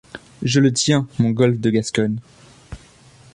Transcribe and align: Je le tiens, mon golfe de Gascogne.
Je 0.41 0.59
le 0.59 0.73
tiens, 0.73 1.07
mon 1.19 1.29
golfe 1.29 1.59
de 1.59 1.69
Gascogne. 1.69 2.17